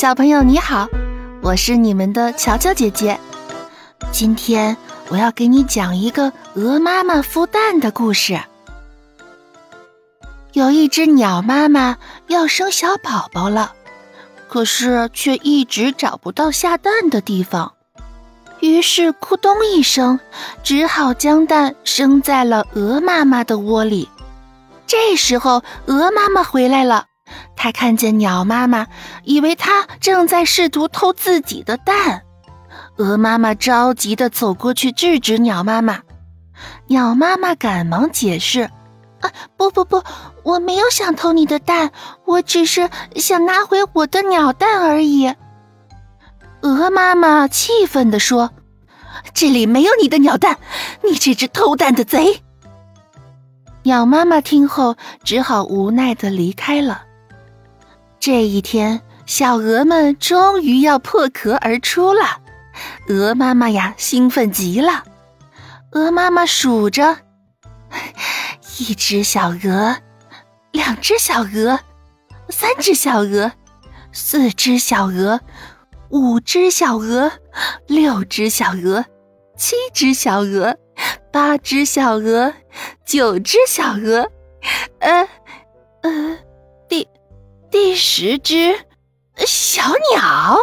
[0.00, 0.88] 小朋友你好，
[1.42, 3.20] 我是你们的乔乔姐姐。
[4.10, 4.74] 今天
[5.10, 8.40] 我要给你讲一个鹅妈妈孵蛋的故事。
[10.54, 11.98] 有一只鸟妈妈
[12.28, 13.74] 要生小宝宝了，
[14.48, 17.74] 可是却一直找不到下蛋的地方，
[18.60, 20.18] 于是咕咚一声，
[20.62, 24.08] 只好将蛋生在了鹅妈妈的窝里。
[24.86, 27.08] 这时候，鹅妈妈回来了。
[27.62, 28.86] 他看见鸟妈妈，
[29.22, 32.22] 以为它正在试图偷自己的蛋。
[32.96, 36.00] 鹅妈妈着急地走过去制止鸟妈妈。
[36.86, 38.62] 鸟妈妈赶忙解释
[39.20, 40.02] ：“啊，不不不，
[40.42, 41.92] 我没有想偷你的蛋，
[42.24, 45.30] 我只是想拿回我的鸟蛋而已。”
[46.64, 48.50] 鹅妈妈气愤地说
[49.34, 50.56] ：“这里没有你的鸟蛋，
[51.04, 52.40] 你这只偷蛋的贼！”
[53.84, 57.02] 鸟妈妈听后只好无奈地离开了。
[58.20, 62.42] 这一天，小鹅们终于要破壳而出了。
[63.08, 65.04] 鹅妈妈呀，兴奋极了。
[65.92, 67.16] 鹅妈妈数着：
[68.78, 69.96] 一只小鹅，
[70.70, 71.80] 两只小鹅，
[72.50, 73.52] 三只小鹅，
[74.12, 75.40] 四只小鹅，
[76.10, 77.32] 五只小鹅，
[77.86, 79.02] 六只小鹅，
[79.56, 80.76] 七只小鹅，
[81.32, 82.52] 八只小鹅，
[83.06, 84.30] 九只小鹅，
[84.98, 85.28] 呃，呃。
[87.82, 88.78] 第十只
[89.38, 90.58] 小鸟？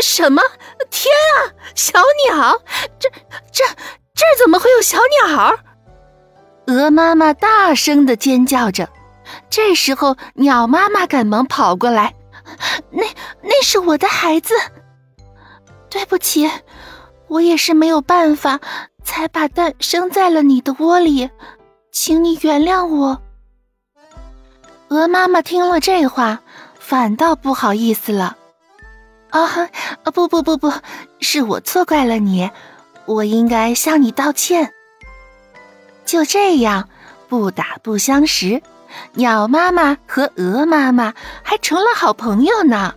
[0.00, 0.40] 什么？
[0.88, 1.50] 天啊！
[1.74, 2.62] 小鸟？
[2.96, 3.10] 这、
[3.50, 3.64] 这、
[4.14, 5.58] 这怎么会有小鸟？
[6.68, 8.88] 鹅妈妈大声的尖叫着。
[9.50, 12.14] 这时候，鸟妈妈赶忙跑过来
[12.88, 13.04] ：“那、
[13.42, 14.54] 那是我的孩子。
[15.90, 16.48] 对不起，
[17.26, 18.60] 我也是没有办法，
[19.02, 21.28] 才把蛋生在了你的窝里，
[21.90, 23.20] 请你原谅我。”
[24.94, 26.38] 鹅妈妈听了这话，
[26.78, 28.36] 反倒不好意思了。
[29.30, 29.68] 啊，
[30.14, 30.72] 不不不不，
[31.18, 32.48] 是我错怪了你，
[33.04, 34.72] 我应该向你道歉。
[36.04, 36.88] 就这样，
[37.28, 38.62] 不打不相识，
[39.14, 41.12] 鸟妈妈和鹅妈妈
[41.42, 42.94] 还成了好朋友呢。